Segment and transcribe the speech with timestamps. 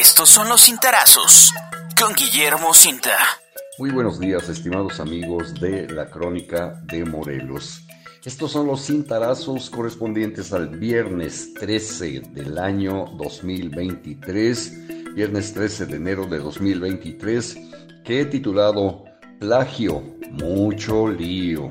[0.00, 1.52] Estos son los cintarazos
[1.96, 3.16] con Guillermo Cinta.
[3.78, 7.86] Muy buenos días, estimados amigos de la Crónica de Morelos.
[8.24, 16.26] Estos son los cintarazos correspondientes al viernes 13 del año 2023, viernes 13 de enero
[16.26, 17.56] de 2023,
[18.04, 19.04] que he titulado
[19.38, 20.02] Plagio,
[20.32, 21.70] mucho lío.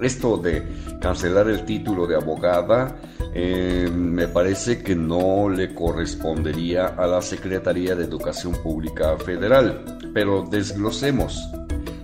[0.00, 0.62] Esto de
[1.00, 3.00] cancelar el título de abogada
[3.34, 10.46] eh, me parece que no le correspondería a la Secretaría de Educación Pública Federal, pero
[10.48, 11.50] desglosemos.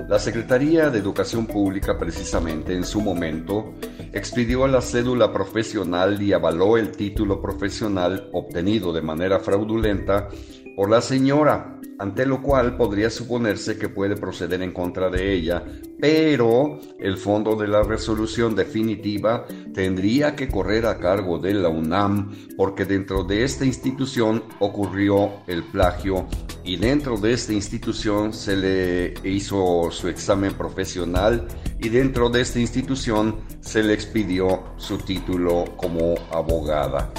[0.09, 3.73] La Secretaría de Educación Pública precisamente en su momento
[4.15, 10.29] expidió la cédula profesional y avaló el título profesional obtenido de manera fraudulenta
[10.77, 15.65] por la señora, ante lo cual podría suponerse que puede proceder en contra de ella,
[16.01, 22.35] pero el fondo de la resolución definitiva tendría que correr a cargo de la UNAM
[22.57, 26.27] porque dentro de esta institución ocurrió el plagio
[26.65, 31.47] y dentro de esta institución se le hizo su examen profesional
[31.79, 37.13] y dentro de esta institución se le expidió su título como abogada.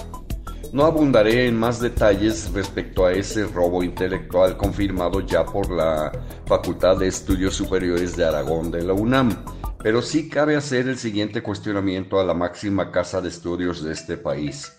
[0.76, 6.12] No abundaré en más detalles respecto a ese robo intelectual confirmado ya por la
[6.46, 9.46] Facultad de Estudios Superiores de Aragón de la UNAM,
[9.82, 14.18] pero sí cabe hacer el siguiente cuestionamiento a la máxima casa de estudios de este
[14.18, 14.74] país.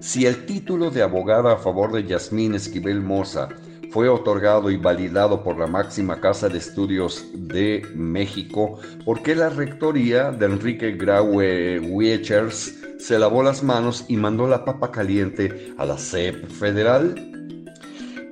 [0.00, 3.50] Si el título de abogada a favor de Yasmín Esquivel Moza
[3.90, 9.50] fue otorgado y validado por la máxima casa de estudios de México, ¿por qué la
[9.50, 15.84] rectoría de Enrique Graue Wiechers se lavó las manos y mandó la papa caliente a
[15.84, 17.28] la CEP federal?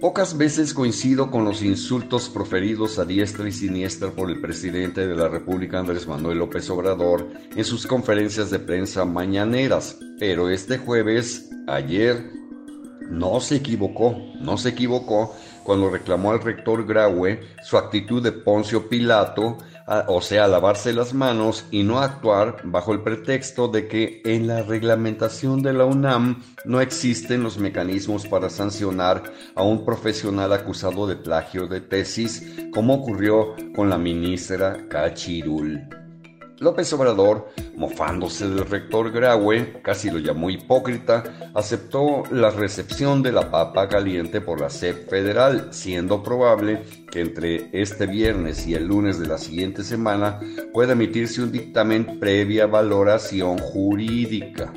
[0.01, 5.17] Pocas veces coincido con los insultos proferidos a diestra y siniestra por el presidente de
[5.17, 11.49] la República Andrés Manuel López Obrador en sus conferencias de prensa mañaneras, pero este jueves,
[11.67, 12.31] ayer,
[13.11, 15.35] no se equivocó, no se equivocó
[15.67, 19.59] cuando reclamó al rector Graue su actitud de Poncio Pilato,
[20.07, 24.63] o sea, lavarse las manos y no actuar bajo el pretexto de que en la
[24.63, 31.17] reglamentación de la UNAM no existen los mecanismos para sancionar a un profesional acusado de
[31.17, 36.06] plagio de tesis, como ocurrió con la ministra Cachirul.
[36.59, 43.51] López Obrador, mofándose del rector Graue, casi lo llamó hipócrita, aceptó la recepción de la
[43.51, 49.19] papa caliente por la SEP federal, siendo probable que entre este viernes y el lunes
[49.19, 50.41] de la siguiente semana
[50.73, 54.73] pueda emitirse un dictamen previa valoración jurídica.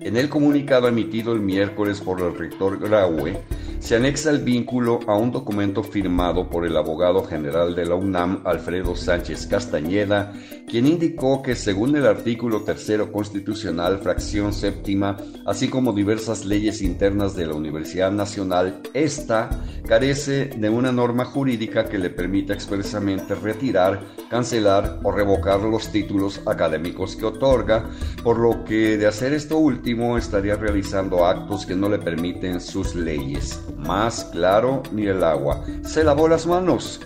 [0.00, 3.42] En el comunicado emitido el miércoles por el rector Graue,
[3.78, 8.42] se anexa el vínculo a un documento firmado por el abogado general de la UNAM,
[8.44, 10.32] Alfredo Sánchez Castañeda,
[10.68, 17.36] quien indicó que según el artículo tercero constitucional, fracción séptima, así como diversas leyes internas
[17.36, 19.50] de la Universidad Nacional, esta
[19.86, 26.40] carece de una norma jurídica que le permita expresamente retirar, cancelar o revocar los títulos
[26.46, 27.88] académicos que otorga,
[28.24, 32.94] por lo que de hacer esto último estaría realizando actos que no le permiten sus
[32.94, 33.60] leyes.
[33.86, 35.64] Más claro ni el agua.
[35.84, 37.00] Se lavó las manos.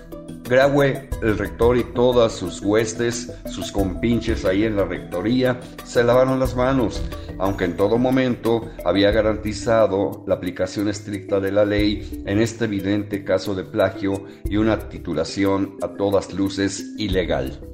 [0.48, 6.40] Graue, el rector y todas sus huestes, sus compinches ahí en la rectoría, se lavaron
[6.40, 7.00] las manos,
[7.38, 13.22] aunque en todo momento había garantizado la aplicación estricta de la ley en este evidente
[13.22, 17.69] caso de plagio y una titulación a todas luces ilegal.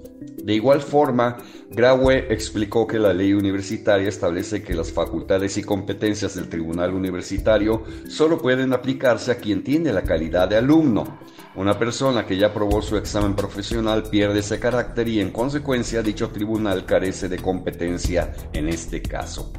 [0.46, 1.38] De igual forma,
[1.72, 7.82] Graue explicó que la ley universitaria establece que las facultades y competencias del tribunal universitario
[8.06, 11.18] solo pueden aplicarse a quien tiene la calidad de alumno.
[11.56, 16.28] Una persona que ya aprobó su examen profesional pierde ese carácter y en consecuencia dicho
[16.28, 19.52] tribunal carece de competencia en este caso.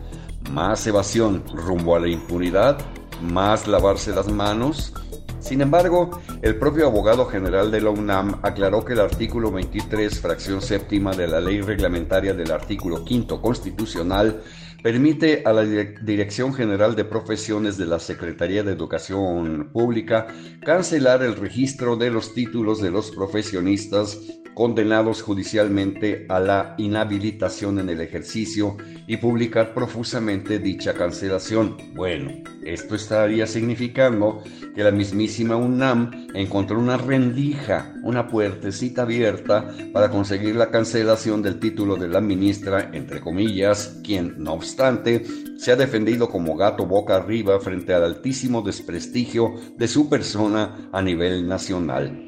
[0.53, 2.77] Más evasión rumbo a la impunidad,
[3.21, 4.93] más lavarse las manos,
[5.39, 10.61] sin embargo, el propio abogado general de la UNAM aclaró que el artículo 23, fracción
[10.61, 14.41] séptima de la ley reglamentaria del artículo quinto constitucional,
[14.81, 20.27] permite a la Dirección General de Profesiones de la Secretaría de Educación Pública
[20.63, 24.17] cancelar el registro de los títulos de los profesionistas
[24.57, 28.75] condenados judicialmente a la inhabilitación en el ejercicio
[29.05, 31.77] y publicar profusamente dicha cancelación.
[31.93, 32.31] Bueno,
[32.65, 34.41] esto estaría significando
[34.73, 41.59] que la mismísima UNAM encontró una rendija, una puertecita abierta para conseguir la cancelación del
[41.59, 45.23] título de la ministra, entre comillas, quien, no obstante,
[45.59, 51.03] se ha defendido como gato boca arriba frente al altísimo desprestigio de su persona a
[51.03, 52.26] nivel nacional.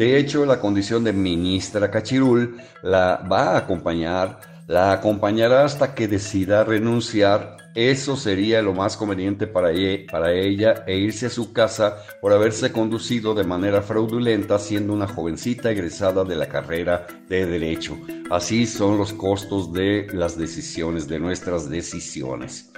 [0.00, 6.08] De hecho, la condición de ministra Cachirul la va a acompañar, la acompañará hasta que
[6.08, 7.58] decida renunciar.
[7.74, 12.32] Eso sería lo más conveniente para, e, para ella e irse a su casa por
[12.32, 17.98] haberse conducido de manera fraudulenta siendo una jovencita egresada de la carrera de Derecho.
[18.30, 22.69] Así son los costos de las decisiones, de nuestras decisiones.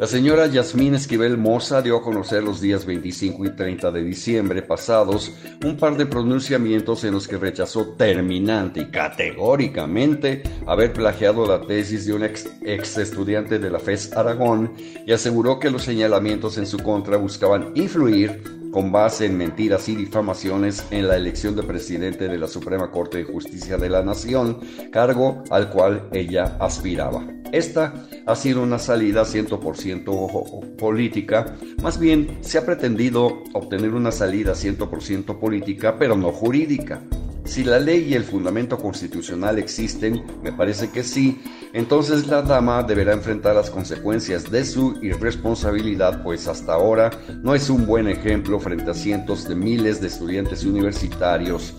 [0.00, 4.62] La señora Yasmín Esquivel Moza dio a conocer los días 25 y 30 de diciembre
[4.62, 5.30] pasados
[5.62, 12.06] un par de pronunciamientos en los que rechazó terminante y categóricamente haber plagiado la tesis
[12.06, 14.72] de un ex, ex estudiante de la FES Aragón
[15.06, 19.96] y aseguró que los señalamientos en su contra buscaban influir con base en mentiras y
[19.96, 24.58] difamaciones en la elección de presidente de la Suprema Corte de Justicia de la Nación,
[24.92, 27.26] cargo al cual ella aspiraba.
[27.52, 34.52] Esta ha sido una salida 100% política, más bien se ha pretendido obtener una salida
[34.52, 37.02] 100% política, pero no jurídica.
[37.50, 41.42] Si la ley y el fundamento constitucional existen, me parece que sí,
[41.72, 47.10] entonces la dama deberá enfrentar las consecuencias de su irresponsabilidad, pues hasta ahora
[47.42, 51.74] no es un buen ejemplo frente a cientos de miles de estudiantes universitarios.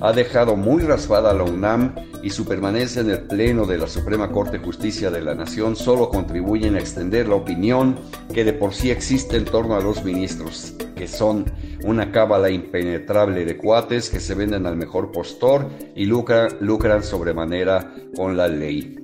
[0.00, 3.88] Ha dejado muy raspada a la UNAM y su permanencia en el Pleno de la
[3.88, 7.98] Suprema Corte de Justicia de la Nación solo contribuyen a extender la opinión
[8.32, 11.44] que de por sí existe en torno a los ministros, que son
[11.84, 18.36] una cábala impenetrable de cuates que se venden al mejor postor y lucran sobremanera con
[18.36, 18.98] la ley.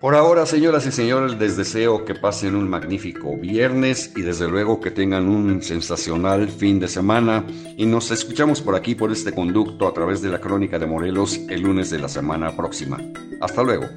[0.00, 4.80] Por ahora, señoras y señores, les deseo que pasen un magnífico viernes y desde luego
[4.80, 7.44] que tengan un sensacional fin de semana
[7.76, 11.38] y nos escuchamos por aquí por este conducto a través de la Crónica de Morelos
[11.50, 12.98] el lunes de la semana próxima.
[13.42, 13.88] Hasta luego.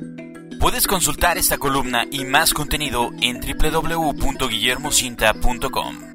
[0.59, 6.12] Puedes consultar esta columna y más contenido en www.guillermocinta.com.